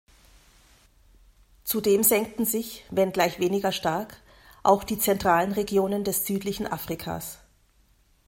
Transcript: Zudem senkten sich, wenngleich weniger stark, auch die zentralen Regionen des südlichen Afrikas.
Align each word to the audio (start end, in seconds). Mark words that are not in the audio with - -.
Zudem 1.63 2.01
senkten 2.01 2.43
sich, 2.43 2.85
wenngleich 2.89 3.37
weniger 3.39 3.71
stark, 3.71 4.17
auch 4.63 4.83
die 4.83 4.97
zentralen 4.97 5.51
Regionen 5.51 6.03
des 6.03 6.25
südlichen 6.25 6.65
Afrikas. 6.65 7.37